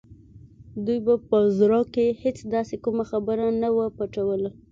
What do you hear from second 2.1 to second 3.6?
هېڅ داسې کومه خبره